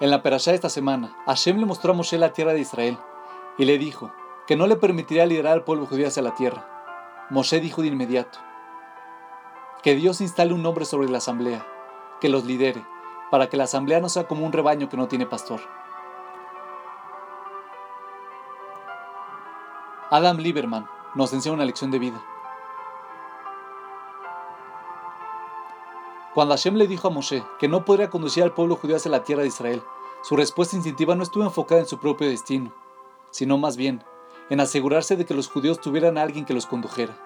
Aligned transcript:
En 0.00 0.10
la 0.10 0.22
perashá 0.22 0.52
de 0.52 0.54
esta 0.54 0.68
semana, 0.68 1.16
Hashem 1.26 1.58
le 1.58 1.66
mostró 1.66 1.92
a 1.92 1.96
Moshe 1.96 2.18
la 2.18 2.32
tierra 2.32 2.52
de 2.52 2.60
Israel 2.60 2.96
y 3.56 3.64
le 3.64 3.78
dijo 3.78 4.12
que 4.46 4.54
no 4.54 4.68
le 4.68 4.76
permitiría 4.76 5.26
liderar 5.26 5.54
al 5.54 5.64
pueblo 5.64 5.86
judío 5.86 6.06
hacia 6.06 6.22
la 6.22 6.36
tierra. 6.36 7.26
Moshe 7.30 7.58
dijo 7.58 7.82
de 7.82 7.88
inmediato 7.88 8.38
que 9.82 9.96
Dios 9.96 10.20
instale 10.20 10.54
un 10.54 10.64
hombre 10.64 10.84
sobre 10.84 11.08
la 11.08 11.18
asamblea, 11.18 11.66
que 12.20 12.28
los 12.28 12.44
lidere, 12.44 12.86
para 13.32 13.48
que 13.48 13.56
la 13.56 13.64
asamblea 13.64 14.00
no 14.00 14.08
sea 14.08 14.28
como 14.28 14.46
un 14.46 14.52
rebaño 14.52 14.88
que 14.88 14.96
no 14.96 15.08
tiene 15.08 15.26
pastor. 15.26 15.60
Adam 20.10 20.38
Lieberman 20.38 20.86
nos 21.16 21.32
enseña 21.32 21.54
una 21.54 21.64
lección 21.64 21.90
de 21.90 21.98
vida. 21.98 22.22
Cuando 26.34 26.54
Hashem 26.54 26.76
le 26.76 26.86
dijo 26.86 27.08
a 27.08 27.10
Moshe 27.10 27.44
que 27.58 27.66
no 27.66 27.84
podría 27.84 28.10
conducir 28.10 28.44
al 28.44 28.52
pueblo 28.52 28.76
judío 28.76 28.96
hacia 28.96 29.10
la 29.10 29.24
tierra 29.24 29.42
de 29.42 29.48
Israel, 29.48 29.82
su 30.22 30.36
respuesta 30.36 30.76
instintiva 30.76 31.14
no 31.14 31.22
estuvo 31.22 31.44
enfocada 31.44 31.80
en 31.80 31.86
su 31.86 31.98
propio 31.98 32.28
destino, 32.28 32.72
sino 33.30 33.58
más 33.58 33.76
bien 33.76 34.04
en 34.50 34.60
asegurarse 34.60 35.16
de 35.16 35.26
que 35.26 35.34
los 35.34 35.48
judíos 35.48 35.80
tuvieran 35.80 36.18
a 36.18 36.22
alguien 36.22 36.44
que 36.44 36.54
los 36.54 36.66
condujera. 36.66 37.16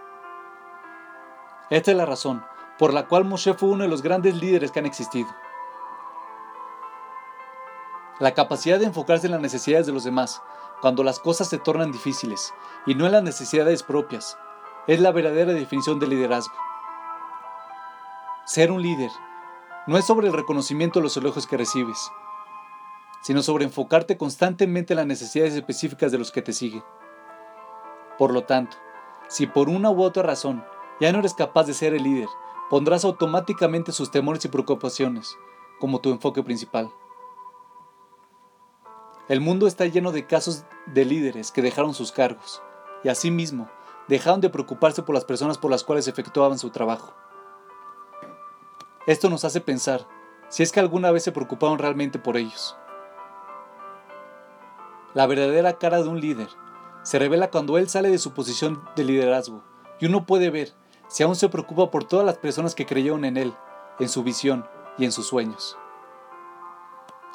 Esta 1.71 1.91
es 1.91 1.97
la 1.97 2.07
razón 2.07 2.45
por 2.79 2.93
la 2.93 3.07
cual 3.07 3.25
Moshe 3.25 3.55
fue 3.55 3.69
uno 3.69 3.85
de 3.85 3.89
los 3.89 4.03
grandes 4.03 4.35
líderes 4.35 4.73
que 4.73 4.81
han 4.81 4.87
existido. 4.87 5.29
La 8.19 8.35
capacidad 8.35 8.79
de 8.79 8.87
enfocarse 8.87 9.27
en 9.27 9.33
las 9.33 9.41
necesidades 9.41 9.87
de 9.87 9.93
los 9.93 10.05
demás, 10.05 10.43
cuando 10.81 11.05
las 11.05 11.19
cosas 11.19 11.49
se 11.49 11.59
tornan 11.59 11.93
difíciles, 11.93 12.53
y 12.87 12.95
no 12.95 13.07
en 13.07 13.13
las 13.13 13.23
necesidades 13.23 13.83
propias, 13.83 14.37
es 14.87 15.01
la 15.01 15.13
verdadera 15.13 15.53
definición 15.53 15.99
de 16.01 16.09
liderazgo. 16.09 16.55
Ser 18.45 18.73
un 18.73 18.83
líder 18.83 19.11
no 19.87 19.97
es 19.97 20.05
sobre 20.05 20.27
el 20.27 20.33
reconocimiento 20.33 20.99
de 20.99 21.05
los 21.05 21.17
elogios 21.17 21.47
que 21.47 21.57
recibes, 21.57 22.11
sino 23.23 23.43
sobre 23.43 23.65
enfocarte 23.65 24.17
constantemente 24.17 24.93
en 24.93 24.99
las 24.99 25.07
necesidades 25.07 25.55
específicas 25.55 26.13
de 26.13 26.19
los 26.19 26.31
que 26.31 26.43
te 26.43 26.53
siguen. 26.53 26.85
Por 28.19 28.33
lo 28.33 28.45
tanto, 28.45 28.77
si 29.29 29.47
por 29.47 29.69
una 29.69 29.91
u 29.91 30.03
otra 30.03 30.23
razón 30.23 30.65
ya 31.01 31.13
no 31.13 31.21
eres 31.21 31.35
capaz 31.35 31.65
de 31.65 31.75
ser 31.75 31.95
el 31.95 32.03
líder, 32.03 32.29
pondrás 32.69 33.05
automáticamente 33.05 33.93
sus 33.93 34.11
temores 34.11 34.45
y 34.45 34.49
preocupaciones 34.49 35.37
como 35.81 36.01
tu 36.01 36.11
enfoque 36.11 36.43
principal. 36.43 36.93
El 39.29 39.41
mundo 39.41 39.67
está 39.67 39.87
lleno 39.87 40.13
de 40.13 40.27
casos 40.27 40.65
de 40.87 41.05
líderes 41.05 41.53
que 41.53 41.63
dejaron 41.63 41.95
sus 41.95 42.13
cargos 42.13 42.63
y 43.05 43.09
asimismo 43.09 43.69
dejaron 44.09 44.41
de 44.41 44.51
preocuparse 44.51 45.03
por 45.03 45.15
las 45.15 45.25
personas 45.25 45.59
por 45.59 45.71
las 45.71 45.85
cuales 45.85 46.09
efectuaban 46.09 46.59
su 46.59 46.71
trabajo. 46.71 47.15
Esto 49.07 49.31
nos 49.31 49.45
hace 49.45 49.61
pensar 49.61 50.07
si 50.49 50.63
es 50.63 50.71
que 50.71 50.81
alguna 50.81 51.11
vez 51.11 51.25
se 51.25 51.33
preocuparon 51.33 51.79
realmente 51.79 52.19
por 52.19 52.37
ellos. 52.37 52.77
La 55.15 55.27
verdadera 55.27 55.75
cara 55.75 56.03
de 56.03 56.09
un 56.09 56.21
líder 56.21 56.49
se 57.03 57.19
revela 57.19 57.51
cuando 57.51 57.77
él 57.77 57.89
sale 57.89 58.09
de 58.09 58.19
su 58.19 58.33
posición 58.33 58.83
de 58.97 59.05
liderazgo 59.05 59.63
y 60.01 60.07
uno 60.07 60.25
puede 60.25 60.49
ver 60.49 60.73
si 61.09 61.23
aún 61.23 61.37
se 61.37 61.51
preocupa 61.51 61.91
por 61.91 62.05
todas 62.05 62.25
las 62.25 62.39
personas 62.39 62.75
que 62.75 62.87
creyeron 62.87 63.27
en 63.27 63.37
él, 63.37 63.53
en 63.99 64.09
su 64.09 64.23
visión 64.23 64.67
y 64.97 65.05
en 65.05 65.13
sus 65.13 65.27
sueños. 65.27 65.77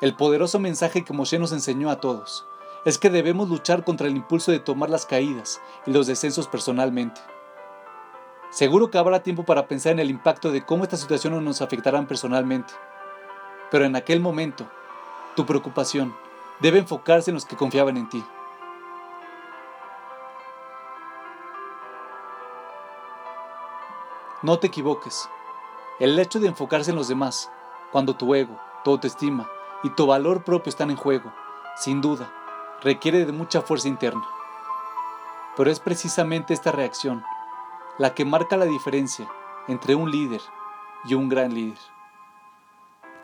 El 0.02 0.16
poderoso 0.16 0.60
mensaje 0.60 1.04
que 1.04 1.14
Moshe 1.14 1.38
nos 1.38 1.52
enseñó 1.52 1.92
a 1.92 2.00
todos 2.00 2.48
es 2.86 2.98
que 2.98 3.12
debemos 3.12 3.50
luchar 3.50 3.84
contra 3.84 4.08
el 4.08 4.16
impulso 4.16 4.52
de 4.52 4.60
tomar 4.60 4.90
las 4.90 5.06
caídas 5.06 5.62
y 5.86 5.92
los 5.92 6.08
descensos 6.08 6.48
personalmente. 6.48 7.22
Seguro 8.50 8.90
que 8.90 8.98
habrá 8.98 9.22
tiempo 9.22 9.44
para 9.44 9.68
pensar 9.68 9.92
en 9.92 10.00
el 10.00 10.10
impacto 10.10 10.52
de 10.52 10.66
cómo 10.66 10.84
estas 10.84 11.02
situaciones 11.02 11.42
nos 11.42 11.62
afectarán 11.62 12.08
personalmente. 12.08 12.74
Pero 13.70 13.86
en 13.86 13.96
aquel 13.96 14.20
momento, 14.20 14.66
tu 15.36 15.46
preocupación 15.46 16.16
debe 16.60 16.80
enfocarse 16.80 17.32
en 17.32 17.36
los 17.36 17.46
que 17.46 17.56
confiaban 17.56 17.98
en 17.98 18.10
ti. 18.10 18.24
No 24.44 24.60
te 24.60 24.68
equivoques. 24.68 25.30
El 26.00 26.18
hecho 26.20 26.40
de 26.40 26.48
enfocarse 26.48 26.92
en 26.92 26.96
los 26.96 27.08
demás, 27.08 27.52
cuando 27.92 28.16
tu 28.16 28.36
ego, 28.36 28.60
tu 28.84 28.92
autoestima 28.92 29.50
y 29.84 29.90
tu 29.90 30.06
valor 30.06 30.44
propio 30.44 30.70
están 30.70 30.92
en 30.92 30.96
juego, 30.96 31.34
sin 31.76 32.02
duda, 32.02 32.32
requiere 32.82 33.26
de 33.26 33.32
mucha 33.32 33.62
fuerza 33.62 33.88
interna. 33.88 34.26
Pero 35.56 35.72
es 35.72 35.80
precisamente 35.80 36.54
esta 36.54 36.72
reacción 36.72 37.24
la 37.98 38.14
que 38.14 38.26
marca 38.26 38.58
la 38.58 38.66
diferencia 38.66 39.28
entre 39.68 39.96
un 39.96 40.12
líder 40.12 40.42
y 41.06 41.16
un 41.16 41.30
gran 41.30 41.54
líder. 41.54 41.97